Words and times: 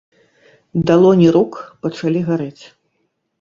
Далоні 0.91 1.27
рук 1.35 1.53
пачалі 1.85 2.25
гарэць. 2.31 2.59